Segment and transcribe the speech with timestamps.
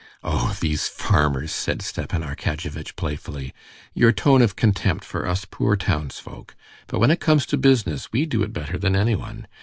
[0.23, 3.53] "Oh, these farmers!" said Stepan Arkadyevitch playfully.
[3.93, 6.55] "Your tone of contempt for us poor townsfolk!...
[6.87, 9.45] But when it comes to business, we do it better than anyone.